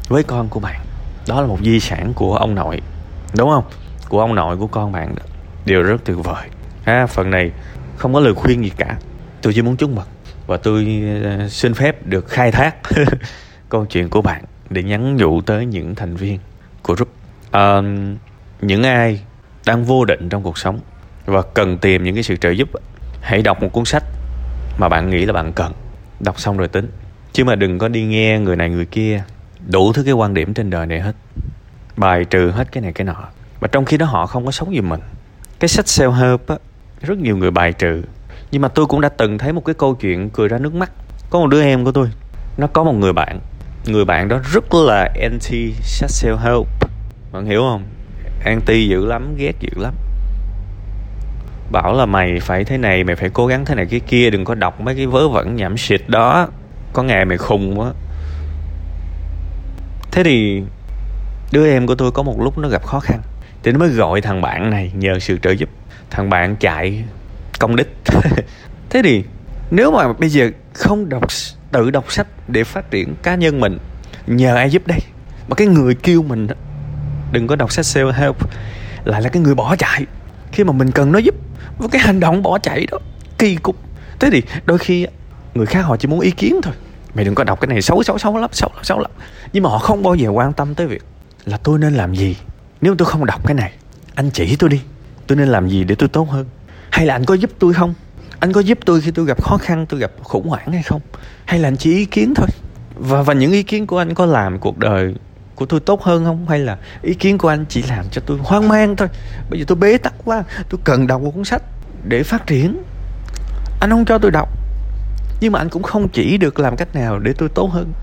với 0.08 0.24
con 0.24 0.50
của 0.50 0.60
bạn. 0.60 0.82
Đó 1.28 1.42
là 1.42 1.48
một 1.48 1.60
di 1.64 1.80
sản 1.80 2.14
của 2.14 2.36
ông 2.36 2.56
nội, 2.56 2.82
đúng 3.38 3.50
không? 3.50 3.64
Của 4.10 4.22
ông 4.22 4.36
nội 4.36 4.58
của 4.58 4.68
con 4.68 4.92
bạn 4.92 5.16
đó. 5.16 5.24
Điều 5.66 5.84
rất 5.84 6.06
tuyệt 6.06 6.18
vời. 6.24 6.48
Ha, 6.84 7.06
phần 7.06 7.30
này 7.30 7.52
không 7.98 8.14
có 8.14 8.20
lời 8.20 8.34
khuyên 8.34 8.64
gì 8.64 8.72
cả. 8.78 8.98
Tôi 9.42 9.54
chỉ 9.54 9.62
muốn 9.62 9.76
chúc 9.76 9.90
mừng 9.90 10.06
và 10.50 10.58
tôi 10.58 11.04
ờ, 11.24 11.48
xin 11.50 11.74
phép 11.74 12.08
được 12.08 12.28
khai 12.28 12.52
thác 12.52 12.76
câu 13.70 13.86
chuyện 13.86 14.10
của 14.10 14.22
bạn 14.22 14.44
để 14.70 14.84
nhắn 14.84 15.16
nhủ 15.16 15.42
tới 15.42 15.66
những 15.66 15.96
thành 15.96 16.16
viên 16.16 16.40
của 16.82 16.94
group. 16.94 17.10
À, 17.52 17.82
những 18.62 18.84
ai 18.84 19.22
đang 19.66 19.84
vô 19.84 20.06
định 20.06 20.30
trong 20.30 20.44
cuộc 20.44 20.58
sống 20.58 20.80
và 21.26 21.42
cần 21.42 21.78
tìm 21.78 22.04
những 22.04 22.14
cái 22.14 22.24
sự 22.24 22.36
trợ 22.36 22.50
giúp 22.50 22.70
hãy 23.22 23.42
đọc 23.42 23.62
một 23.62 23.70
cuốn 23.72 23.86
sách 23.86 24.04
mà 24.78 24.90
bạn 24.90 25.10
nghĩ 25.10 25.26
là 25.26 25.34
bạn 25.34 25.54
cần. 25.54 25.74
Đọc 26.20 26.40
xong 26.40 26.58
rồi 26.58 26.68
tính. 26.68 26.92
Chứ 27.34 27.44
mà 27.44 27.56
đừng 27.56 27.80
có 27.80 27.88
đi 27.88 28.04
nghe 28.04 28.40
người 28.40 28.56
này 28.56 28.70
người 28.70 28.86
kia 28.86 29.24
đủ 29.68 29.94
thứ 29.94 30.04
cái 30.04 30.14
quan 30.14 30.34
điểm 30.34 30.54
trên 30.54 30.70
đời 30.70 30.86
này 30.86 31.00
hết. 31.00 31.14
Bài 31.98 32.26
trừ 32.26 32.52
hết 32.52 32.72
cái 32.72 32.82
này 32.82 32.94
cái 32.94 33.06
nọ. 33.06 33.28
Và 33.60 33.68
trong 33.68 33.86
khi 33.86 33.98
đó 33.98 34.06
họ 34.06 34.26
không 34.26 34.46
có 34.46 34.52
sống 34.52 34.74
gì 34.74 34.82
mình. 34.82 35.02
Cái 35.60 35.68
sách 35.68 35.86
self 35.86 36.12
help 36.12 36.48
á 36.48 36.56
rất 37.02 37.18
nhiều 37.18 37.38
người 37.38 37.52
bài 37.52 37.74
trừ 37.74 38.04
nhưng 38.52 38.62
mà 38.62 38.68
tôi 38.68 38.86
cũng 38.86 39.02
đã 39.02 39.10
từng 39.10 39.38
thấy 39.38 39.54
một 39.54 39.66
cái 39.66 39.76
câu 39.76 39.96
chuyện 39.96 40.30
cười 40.30 40.48
ra 40.48 40.58
nước 40.58 40.74
mắt. 40.74 40.92
Có 41.30 41.40
một 41.40 41.48
đứa 41.48 41.64
em 41.64 41.86
của 41.86 41.92
tôi, 41.92 42.08
nó 42.58 42.68
có 42.68 42.84
một 42.84 42.94
người 42.94 43.14
bạn. 43.14 43.40
Người 43.86 44.06
bạn 44.06 44.28
đó 44.28 44.40
rất 44.54 44.74
là 44.74 45.10
anti 45.22 45.74
self 46.08 46.38
help. 46.38 46.68
Bạn 47.32 47.46
hiểu 47.46 47.62
không? 47.62 47.84
Anti 48.46 48.88
dữ 48.88 49.06
lắm, 49.06 49.36
ghét 49.38 49.54
dữ 49.60 49.70
lắm. 49.76 49.94
Bảo 51.72 51.94
là 51.94 52.06
mày 52.06 52.40
phải 52.40 52.64
thế 52.64 52.78
này, 52.78 53.04
mày 53.04 53.16
phải 53.16 53.30
cố 53.30 53.48
gắng 53.48 53.66
thế 53.66 53.76
này 53.76 53.86
cái 53.86 54.00
kia, 54.00 54.30
đừng 54.30 54.46
có 54.46 54.56
đọc 54.56 54.82
mấy 54.82 54.96
cái 54.96 55.08
vớ 55.08 55.28
vẩn 55.28 55.56
nhảm 55.56 55.78
xịt 55.78 56.02
đó. 56.08 56.48
Có 56.94 57.04
ngày 57.04 57.26
mày 57.26 57.38
khùng 57.38 57.80
quá. 57.80 57.92
Thế 60.12 60.24
thì 60.24 60.64
đứa 61.52 61.72
em 61.72 61.88
của 61.88 61.96
tôi 61.96 62.12
có 62.12 62.24
một 62.24 62.42
lúc 62.42 62.58
nó 62.58 62.70
gặp 62.70 62.86
khó 62.86 63.00
khăn. 63.00 63.22
Thì 63.64 63.72
nó 63.72 63.80
mới 63.80 63.90
gọi 63.90 64.22
thằng 64.22 64.42
bạn 64.42 64.70
này 64.70 64.92
nhờ 64.96 65.20
sự 65.20 65.38
trợ 65.42 65.52
giúp. 65.52 65.70
Thằng 66.10 66.30
bạn 66.30 66.56
chạy 66.56 67.04
công 67.60 67.76
đích 67.76 67.96
thế 68.90 69.02
thì, 69.04 69.24
nếu 69.72 69.92
mà 69.92 70.14
bây 70.14 70.30
giờ 70.30 70.52
không 70.74 71.10
đọc 71.10 71.24
tự 71.72 71.92
đọc 71.92 72.12
sách 72.12 72.28
để 72.48 72.64
phát 72.64 72.92
triển 72.92 73.16
cá 73.24 73.36
nhân 73.36 73.60
mình, 73.60 73.78
nhờ 74.28 74.56
ai 74.56 74.70
giúp 74.70 74.88
đây? 74.88 75.00
Mà 75.48 75.56
cái 75.56 75.68
người 75.68 75.96
kêu 75.96 76.24
mình 76.24 76.48
đó, 76.48 76.56
đừng 77.32 77.48
có 77.48 77.56
đọc 77.56 77.72
sách 77.72 77.86
self 77.86 78.12
help 78.12 78.36
lại 79.04 79.22
là 79.22 79.30
cái 79.30 79.42
người 79.42 79.56
bỏ 79.56 79.76
chạy. 79.76 80.06
Khi 80.52 80.64
mà 80.64 80.74
mình 80.74 80.92
cần 80.92 81.12
nó 81.12 81.20
giúp 81.20 81.36
với 81.78 81.90
cái 81.90 82.02
hành 82.02 82.20
động 82.20 82.44
bỏ 82.44 82.60
chạy 82.60 82.88
đó, 82.92 82.98
kỳ 83.38 83.56
cục. 83.56 83.76
Thế 84.20 84.30
thì 84.32 84.44
đôi 84.66 84.78
khi 84.78 85.08
người 85.54 85.66
khác 85.66 85.82
họ 85.82 85.98
chỉ 85.98 86.08
muốn 86.08 86.20
ý 86.20 86.32
kiến 86.32 86.60
thôi. 86.64 86.74
Mày 87.14 87.26
đừng 87.26 87.36
có 87.36 87.44
đọc 87.44 87.60
cái 87.62 87.68
này 87.68 87.82
xấu 87.82 88.04
xấu 88.04 88.18
xấu 88.18 88.38
lắm 88.38 88.50
xấu 88.54 88.70
lắm 88.76 88.84
xấu 88.84 89.00
lắm. 89.00 89.12
Nhưng 89.54 89.64
mà 89.64 89.70
họ 89.70 89.78
không 89.78 90.04
bao 90.04 90.16
giờ 90.16 90.30
quan 90.30 90.54
tâm 90.54 90.76
tới 90.76 90.88
việc 90.88 91.04
là 91.46 91.58
tôi 91.58 91.80
nên 91.80 91.94
làm 91.94 92.16
gì. 92.16 92.36
Nếu 92.82 92.96
tôi 92.96 93.06
không 93.06 93.26
đọc 93.26 93.48
cái 93.48 93.54
này, 93.54 93.72
anh 94.16 94.30
chỉ 94.32 94.56
tôi 94.56 94.70
đi. 94.70 94.82
Tôi 95.28 95.38
nên 95.38 95.48
làm 95.48 95.70
gì 95.70 95.84
để 95.84 95.96
tôi 95.96 96.10
tốt 96.10 96.30
hơn? 96.30 96.46
Hay 96.92 97.06
là 97.06 97.16
anh 97.16 97.26
có 97.26 97.34
giúp 97.34 97.50
tôi 97.60 97.74
không? 97.74 97.94
Anh 98.40 98.54
có 98.54 98.62
giúp 98.62 98.80
tôi 98.86 99.02
khi 99.02 99.12
tôi 99.12 99.26
gặp 99.26 99.44
khó 99.44 99.58
khăn, 99.58 99.86
tôi 99.90 100.00
gặp 100.00 100.12
khủng 100.24 100.48
hoảng 100.48 100.72
hay 100.72 100.84
không? 100.84 101.02
Hay 101.46 101.60
là 101.60 101.68
anh 101.68 101.78
chỉ 101.78 101.96
ý 101.96 102.06
kiến 102.06 102.34
thôi? 102.36 102.48
Và 102.96 103.22
và 103.22 103.34
những 103.34 103.52
ý 103.52 103.64
kiến 103.64 103.88
của 103.88 103.98
anh 103.98 104.14
có 104.14 104.26
làm 104.26 104.60
cuộc 104.60 104.78
đời 104.78 105.16
của 105.56 105.66
tôi 105.66 105.80
tốt 105.80 106.04
hơn 106.04 106.26
không? 106.26 106.46
Hay 106.50 106.60
là 106.60 106.78
ý 107.02 107.14
kiến 107.14 107.38
của 107.38 107.48
anh 107.48 107.66
chỉ 107.70 107.84
làm 107.84 108.06
cho 108.12 108.22
tôi 108.26 108.38
hoang 108.44 108.68
mang 108.68 108.96
thôi? 108.96 109.08
Bây 109.50 109.60
giờ 109.60 109.66
tôi 109.68 109.76
bế 109.76 109.98
tắc 109.98 110.14
quá, 110.26 110.44
tôi 110.70 110.80
cần 110.84 111.08
đọc 111.08 111.22
một 111.22 111.32
cuốn 111.32 111.44
sách 111.44 111.64
để 112.04 112.24
phát 112.24 112.48
triển. 112.48 112.84
Anh 113.80 113.90
không 113.90 114.06
cho 114.06 114.18
tôi 114.18 114.32
đọc, 114.32 114.50
nhưng 115.42 115.52
mà 115.52 115.60
anh 115.60 115.70
cũng 115.70 115.84
không 115.84 116.10
chỉ 116.10 116.38
được 116.38 116.60
làm 116.60 116.76
cách 116.76 116.96
nào 116.96 117.20
để 117.20 117.34
tôi 117.38 117.50
tốt 117.50 117.68
hơn. 117.68 117.94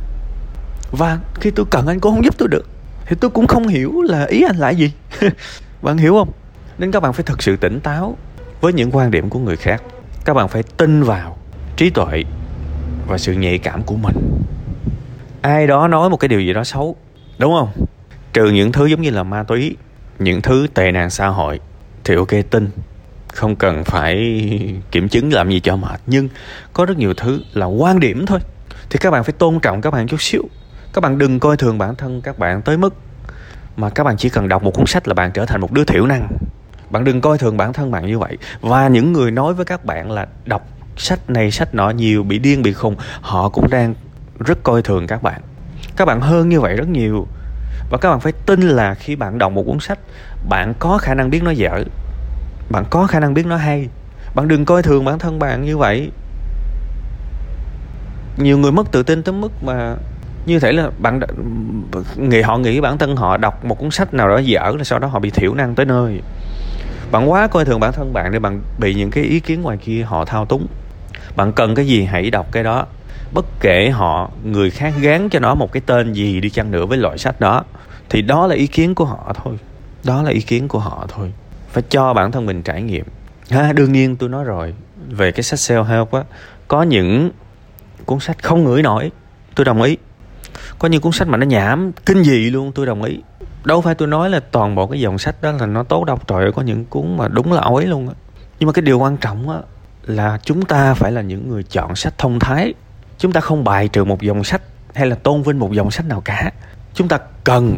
Và 0.90 1.18
khi 1.34 1.50
tôi 1.50 1.66
cần 1.70 1.86
anh 1.86 2.00
cũng 2.00 2.14
không 2.14 2.24
giúp 2.24 2.34
tôi 2.38 2.48
được, 2.48 2.66
thì 3.06 3.16
tôi 3.20 3.30
cũng 3.30 3.46
không 3.46 3.68
hiểu 3.68 4.02
là 4.02 4.24
ý 4.24 4.42
anh 4.42 4.56
là 4.56 4.70
gì. 4.70 4.92
Bạn 5.82 5.96
hiểu 5.96 6.12
không? 6.12 6.32
Nên 6.78 6.92
các 6.92 7.00
bạn 7.00 7.12
phải 7.12 7.24
thật 7.24 7.42
sự 7.42 7.56
tỉnh 7.56 7.80
táo 7.80 8.16
với 8.60 8.72
những 8.72 8.90
quan 8.90 9.10
điểm 9.10 9.30
của 9.30 9.38
người 9.38 9.56
khác. 9.56 9.82
Các 10.24 10.34
bạn 10.34 10.48
phải 10.48 10.62
tin 10.62 11.02
vào 11.02 11.36
trí 11.76 11.90
tuệ 11.90 12.24
và 13.06 13.18
sự 13.18 13.32
nhạy 13.32 13.58
cảm 13.58 13.82
của 13.82 13.96
mình. 13.96 14.16
Ai 15.42 15.66
đó 15.66 15.88
nói 15.88 16.10
một 16.10 16.16
cái 16.16 16.28
điều 16.28 16.40
gì 16.40 16.52
đó 16.52 16.64
xấu, 16.64 16.96
đúng 17.38 17.54
không? 17.58 17.68
Trừ 18.32 18.50
những 18.50 18.72
thứ 18.72 18.86
giống 18.86 19.00
như 19.02 19.10
là 19.10 19.22
ma 19.22 19.42
túy, 19.42 19.76
những 20.18 20.42
thứ 20.42 20.66
tệ 20.74 20.92
nạn 20.92 21.10
xã 21.10 21.28
hội 21.28 21.60
thì 22.04 22.14
ok, 22.14 22.28
tin. 22.50 22.70
Không 23.32 23.56
cần 23.56 23.84
phải 23.84 24.16
kiểm 24.90 25.08
chứng 25.08 25.32
làm 25.32 25.50
gì 25.50 25.60
cho 25.60 25.76
mệt. 25.76 26.00
Nhưng 26.06 26.28
có 26.72 26.84
rất 26.84 26.98
nhiều 26.98 27.14
thứ 27.14 27.40
là 27.52 27.66
quan 27.66 28.00
điểm 28.00 28.26
thôi. 28.26 28.38
Thì 28.90 28.98
các 28.98 29.10
bạn 29.10 29.24
phải 29.24 29.32
tôn 29.32 29.60
trọng 29.60 29.80
các 29.80 29.90
bạn 29.90 30.08
chút 30.08 30.22
xíu. 30.22 30.42
Các 30.92 31.00
bạn 31.00 31.18
đừng 31.18 31.40
coi 31.40 31.56
thường 31.56 31.78
bản 31.78 31.96
thân 31.96 32.20
các 32.20 32.38
bạn 32.38 32.62
tới 32.62 32.76
mức 32.76 32.94
mà 33.76 33.90
các 33.90 34.04
bạn 34.04 34.16
chỉ 34.16 34.28
cần 34.28 34.48
đọc 34.48 34.62
một 34.62 34.74
cuốn 34.74 34.86
sách 34.86 35.08
là 35.08 35.14
bạn 35.14 35.30
trở 35.32 35.46
thành 35.46 35.60
một 35.60 35.72
đứa 35.72 35.84
thiểu 35.84 36.06
năng 36.06 36.28
bạn 36.90 37.04
đừng 37.04 37.20
coi 37.20 37.38
thường 37.38 37.56
bản 37.56 37.72
thân 37.72 37.90
bạn 37.90 38.06
như 38.06 38.18
vậy. 38.18 38.38
Và 38.60 38.88
những 38.88 39.12
người 39.12 39.30
nói 39.30 39.54
với 39.54 39.64
các 39.64 39.84
bạn 39.84 40.10
là 40.10 40.26
đọc 40.44 40.68
sách 40.96 41.30
này, 41.30 41.50
sách 41.50 41.74
nọ 41.74 41.90
nhiều, 41.90 42.22
bị 42.22 42.38
điên, 42.38 42.62
bị 42.62 42.72
khùng, 42.72 42.96
họ 43.20 43.48
cũng 43.48 43.70
đang 43.70 43.94
rất 44.38 44.62
coi 44.62 44.82
thường 44.82 45.06
các 45.06 45.22
bạn. 45.22 45.40
Các 45.96 46.04
bạn 46.04 46.20
hơn 46.20 46.48
như 46.48 46.60
vậy 46.60 46.76
rất 46.76 46.88
nhiều. 46.88 47.26
Và 47.90 47.98
các 47.98 48.10
bạn 48.10 48.20
phải 48.20 48.32
tin 48.32 48.60
là 48.60 48.94
khi 48.94 49.16
bạn 49.16 49.38
đọc 49.38 49.52
một 49.52 49.62
cuốn 49.62 49.80
sách, 49.80 49.98
bạn 50.48 50.74
có 50.78 50.98
khả 50.98 51.14
năng 51.14 51.30
biết 51.30 51.42
nó 51.42 51.50
dở. 51.50 51.84
Bạn 52.70 52.84
có 52.90 53.06
khả 53.06 53.20
năng 53.20 53.34
biết 53.34 53.46
nó 53.46 53.56
hay. 53.56 53.88
Bạn 54.34 54.48
đừng 54.48 54.64
coi 54.64 54.82
thường 54.82 55.04
bản 55.04 55.18
thân 55.18 55.38
bạn 55.38 55.64
như 55.64 55.76
vậy. 55.76 56.10
Nhiều 58.36 58.58
người 58.58 58.72
mất 58.72 58.92
tự 58.92 59.02
tin 59.02 59.22
tới 59.22 59.32
mức 59.32 59.52
mà 59.62 59.96
như 60.46 60.60
thể 60.60 60.72
là 60.72 60.90
bạn 60.98 61.20
nghĩ, 62.16 62.40
họ 62.40 62.58
nghĩ 62.58 62.80
bản 62.80 62.98
thân 62.98 63.16
họ 63.16 63.36
đọc 63.36 63.64
một 63.64 63.78
cuốn 63.78 63.90
sách 63.90 64.14
nào 64.14 64.28
đó 64.28 64.38
dở 64.38 64.72
là 64.78 64.84
sau 64.84 64.98
đó 64.98 65.08
họ 65.08 65.18
bị 65.18 65.30
thiểu 65.30 65.54
năng 65.54 65.74
tới 65.74 65.86
nơi 65.86 66.20
bạn 67.10 67.30
quá 67.30 67.46
coi 67.46 67.64
thường 67.64 67.80
bản 67.80 67.92
thân 67.92 68.12
bạn 68.12 68.32
để 68.32 68.38
bạn 68.38 68.60
bị 68.78 68.94
những 68.94 69.10
cái 69.10 69.24
ý 69.24 69.40
kiến 69.40 69.62
ngoài 69.62 69.76
kia 69.76 70.02
họ 70.02 70.24
thao 70.24 70.46
túng. 70.46 70.66
Bạn 71.36 71.52
cần 71.52 71.74
cái 71.74 71.86
gì 71.86 72.04
hãy 72.04 72.30
đọc 72.30 72.46
cái 72.52 72.62
đó. 72.64 72.86
Bất 73.34 73.46
kể 73.60 73.90
họ, 73.90 74.30
người 74.44 74.70
khác 74.70 74.94
gán 75.00 75.28
cho 75.28 75.38
nó 75.38 75.54
một 75.54 75.72
cái 75.72 75.82
tên 75.86 76.12
gì 76.12 76.40
đi 76.40 76.50
chăng 76.50 76.70
nữa 76.70 76.86
với 76.86 76.98
loại 76.98 77.18
sách 77.18 77.40
đó, 77.40 77.64
thì 78.08 78.22
đó 78.22 78.46
là 78.46 78.54
ý 78.54 78.66
kiến 78.66 78.94
của 78.94 79.04
họ 79.04 79.34
thôi. 79.42 79.58
Đó 80.04 80.22
là 80.22 80.30
ý 80.30 80.40
kiến 80.40 80.68
của 80.68 80.78
họ 80.78 81.06
thôi. 81.08 81.32
Phải 81.72 81.82
cho 81.88 82.14
bản 82.14 82.32
thân 82.32 82.46
mình 82.46 82.62
trải 82.62 82.82
nghiệm. 82.82 83.04
Ha, 83.50 83.72
đương 83.72 83.92
nhiên 83.92 84.16
tôi 84.16 84.28
nói 84.28 84.44
rồi, 84.44 84.74
về 85.08 85.32
cái 85.32 85.42
sách 85.42 85.58
self 85.58 85.82
help 85.82 86.12
á, 86.12 86.22
có 86.68 86.82
những 86.82 87.30
cuốn 88.06 88.20
sách 88.20 88.42
không 88.42 88.64
ngửi 88.64 88.82
nổi, 88.82 89.10
tôi 89.54 89.64
đồng 89.64 89.82
ý. 89.82 89.96
Có 90.78 90.88
những 90.88 91.00
cuốn 91.00 91.12
sách 91.12 91.28
mà 91.28 91.36
nó 91.36 91.46
nhảm, 91.46 91.92
kinh 92.06 92.24
dị 92.24 92.50
luôn, 92.50 92.72
tôi 92.72 92.86
đồng 92.86 93.02
ý 93.02 93.20
đâu 93.66 93.80
phải 93.80 93.94
tôi 93.94 94.08
nói 94.08 94.30
là 94.30 94.40
toàn 94.50 94.74
bộ 94.74 94.86
cái 94.86 95.00
dòng 95.00 95.18
sách 95.18 95.42
đó 95.42 95.52
là 95.52 95.66
nó 95.66 95.82
tốt 95.82 96.04
đâu 96.04 96.18
trời 96.26 96.42
ơi 96.42 96.52
có 96.52 96.62
những 96.62 96.84
cuốn 96.84 97.16
mà 97.16 97.28
đúng 97.28 97.52
là 97.52 97.60
ối 97.60 97.86
luôn 97.86 98.08
á. 98.08 98.14
Nhưng 98.58 98.66
mà 98.66 98.72
cái 98.72 98.82
điều 98.82 98.98
quan 98.98 99.16
trọng 99.16 99.50
á 99.50 99.58
là 100.02 100.38
chúng 100.42 100.64
ta 100.64 100.94
phải 100.94 101.12
là 101.12 101.22
những 101.22 101.48
người 101.48 101.62
chọn 101.62 101.96
sách 101.96 102.18
thông 102.18 102.38
thái. 102.38 102.74
Chúng 103.18 103.32
ta 103.32 103.40
không 103.40 103.64
bài 103.64 103.88
trừ 103.88 104.04
một 104.04 104.22
dòng 104.22 104.44
sách 104.44 104.62
hay 104.94 105.06
là 105.06 105.16
tôn 105.16 105.42
vinh 105.42 105.58
một 105.58 105.72
dòng 105.72 105.90
sách 105.90 106.06
nào 106.06 106.22
cả. 106.24 106.50
Chúng 106.94 107.08
ta 107.08 107.18
cần, 107.44 107.76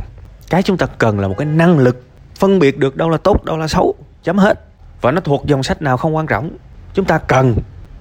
cái 0.51 0.63
chúng 0.63 0.77
ta 0.77 0.87
cần 0.87 1.21
là 1.21 1.29
một 1.29 1.35
cái 1.39 1.47
năng 1.47 1.79
lực 1.79 2.03
phân 2.39 2.59
biệt 2.59 2.79
được 2.79 2.97
đâu 2.97 3.11
là 3.11 3.17
tốt, 3.17 3.45
đâu 3.45 3.57
là 3.57 3.69
xấu, 3.69 3.95
chấm 4.23 4.39
hết. 4.39 4.65
Và 5.01 5.11
nó 5.11 5.21
thuộc 5.21 5.47
dòng 5.47 5.63
sách 5.63 5.83
nào 5.83 5.97
không 5.97 6.17
quan 6.17 6.27
trọng. 6.27 6.51
Chúng 6.95 7.05
ta 7.05 7.19
cần 7.19 7.55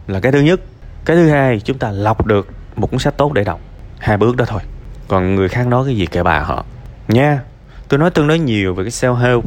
là 0.07 0.19
cái 0.19 0.31
thứ 0.31 0.39
nhất. 0.39 0.59
Cái 1.05 1.15
thứ 1.15 1.29
hai, 1.29 1.59
chúng 1.59 1.77
ta 1.77 1.91
lọc 1.91 2.25
được 2.25 2.47
một 2.75 2.91
cuốn 2.91 2.99
sách 2.99 3.17
tốt 3.17 3.33
để 3.33 3.43
đọc. 3.43 3.59
Hai 3.99 4.17
bước 4.17 4.35
đó 4.35 4.45
thôi. 4.47 4.61
Còn 5.07 5.35
người 5.35 5.49
khác 5.49 5.67
nói 5.67 5.85
cái 5.85 5.95
gì 5.95 6.05
kệ 6.05 6.23
bà 6.23 6.39
họ. 6.39 6.65
Nha 7.07 7.41
tôi 7.89 7.99
nói 7.99 8.11
tương 8.11 8.27
đối 8.27 8.39
nhiều 8.39 8.73
về 8.73 8.83
cái 8.83 8.91
self 8.91 9.13
help 9.13 9.43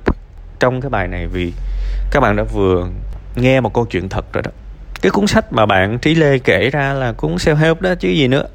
trong 0.61 0.81
cái 0.81 0.91
bài 0.91 1.09
này 1.09 1.27
vì 1.27 1.53
các 2.11 2.21
bạn 2.21 2.37
đã 2.37 2.43
vừa 2.43 2.89
nghe 3.35 3.61
một 3.61 3.75
câu 3.75 3.85
chuyện 3.85 4.09
thật 4.09 4.33
rồi 4.33 4.43
đó. 4.43 4.51
Cái 5.03 5.11
cuốn 5.11 5.27
sách 5.27 5.53
mà 5.53 5.67
bạn 5.67 5.99
trí 5.99 6.15
lê 6.15 6.39
kể 6.39 6.71
ra 6.71 6.93
là 6.93 7.13
cuốn 7.13 7.35
self 7.35 7.55
help 7.55 7.81
đó, 7.81 7.95
chứ 7.95 8.09
gì 8.09 8.29
nữa. 8.29 8.47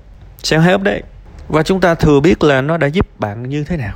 Self 0.44 0.60
help 0.60 0.82
đấy. 0.82 1.04
Và 1.48 1.64
chúng 1.64 1.82
ta 1.82 1.96
thừa 1.96 2.20
biết 2.20 2.44
là 2.44 2.62
nó 2.62 2.78
đã 2.78 2.88
giúp 2.88 3.20
bạn 3.20 3.50
như 3.50 3.64
thế 3.64 3.78
nào. 3.78 3.96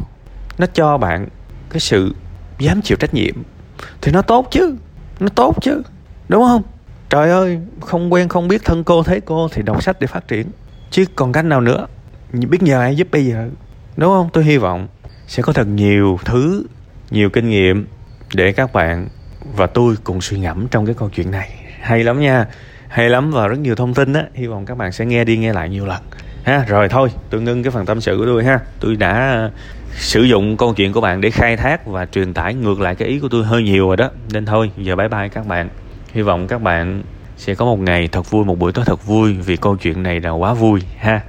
Nó 0.57 0.65
cho 0.73 0.97
bạn 0.97 1.27
cái 1.69 1.79
sự 1.79 2.15
dám 2.59 2.81
chịu 2.81 2.97
trách 2.97 3.13
nhiệm. 3.13 3.35
Thì 4.01 4.11
nó 4.11 4.21
tốt 4.21 4.47
chứ. 4.51 4.75
Nó 5.19 5.27
tốt 5.27 5.55
chứ. 5.61 5.81
Đúng 6.27 6.43
không? 6.43 6.61
Trời 7.09 7.29
ơi, 7.29 7.59
không 7.81 8.13
quen, 8.13 8.29
không 8.29 8.47
biết 8.47 8.61
thân 8.65 8.83
cô, 8.83 9.03
thấy 9.03 9.21
cô 9.21 9.47
thì 9.51 9.61
đọc 9.61 9.83
sách 9.83 9.99
để 9.99 10.07
phát 10.07 10.27
triển. 10.27 10.47
Chứ 10.91 11.05
còn 11.15 11.31
cách 11.31 11.45
nào 11.45 11.61
nữa? 11.61 11.87
Biết 12.33 12.63
nhờ 12.63 12.79
ai 12.79 12.95
giúp 12.95 13.07
bây 13.11 13.25
giờ? 13.25 13.49
Đúng 13.97 14.09
không? 14.09 14.29
Tôi 14.33 14.43
hy 14.43 14.57
vọng 14.57 14.87
sẽ 15.29 15.43
có 15.43 15.53
thật 15.53 15.67
nhiều 15.67 16.19
thứ, 16.25 16.65
nhiều 17.11 17.29
kinh 17.29 17.49
nghiệm 17.49 17.87
để 18.33 18.51
các 18.51 18.73
bạn 18.73 19.07
và 19.55 19.67
tôi 19.67 19.95
cùng 20.03 20.21
suy 20.21 20.39
ngẫm 20.39 20.67
trong 20.67 20.85
cái 20.85 20.95
câu 20.95 21.09
chuyện 21.09 21.31
này. 21.31 21.49
Hay 21.81 22.03
lắm 22.03 22.19
nha, 22.19 22.45
hay 22.87 23.09
lắm 23.09 23.31
và 23.31 23.47
rất 23.47 23.59
nhiều 23.59 23.75
thông 23.75 23.93
tin 23.93 24.13
á, 24.13 24.23
hy 24.33 24.47
vọng 24.47 24.65
các 24.65 24.77
bạn 24.77 24.91
sẽ 24.91 25.05
nghe 25.05 25.23
đi 25.23 25.37
nghe 25.37 25.53
lại 25.53 25.69
nhiều 25.69 25.85
lần. 25.85 26.01
Ha, 26.43 26.65
rồi 26.67 26.89
thôi, 26.89 27.09
tôi 27.29 27.41
ngưng 27.41 27.63
cái 27.63 27.71
phần 27.71 27.85
tâm 27.85 28.01
sự 28.01 28.17
của 28.17 28.25
tôi 28.25 28.43
ha. 28.43 28.59
Tôi 28.79 28.95
đã 28.95 29.49
sử 29.91 30.21
dụng 30.21 30.57
câu 30.57 30.73
chuyện 30.73 30.93
của 30.93 31.01
bạn 31.01 31.21
để 31.21 31.29
khai 31.29 31.57
thác 31.57 31.85
và 31.85 32.05
truyền 32.05 32.33
tải 32.33 32.53
ngược 32.53 32.79
lại 32.79 32.95
cái 32.95 33.07
ý 33.07 33.19
của 33.19 33.29
tôi 33.31 33.45
hơi 33.45 33.63
nhiều 33.63 33.87
rồi 33.87 33.97
đó. 33.97 34.09
Nên 34.33 34.45
thôi, 34.45 34.71
giờ 34.77 34.95
bye 34.95 35.07
bye 35.07 35.29
các 35.29 35.47
bạn. 35.47 35.69
Hy 36.13 36.21
vọng 36.21 36.47
các 36.47 36.61
bạn 36.61 37.03
sẽ 37.37 37.55
có 37.55 37.65
một 37.65 37.79
ngày 37.79 38.07
thật 38.07 38.31
vui, 38.31 38.45
một 38.45 38.59
buổi 38.59 38.71
tối 38.71 38.85
thật 38.85 39.05
vui 39.05 39.33
vì 39.33 39.57
câu 39.57 39.75
chuyện 39.75 40.03
này 40.03 40.19
là 40.19 40.29
quá 40.29 40.53
vui, 40.53 40.81
ha. 40.97 41.21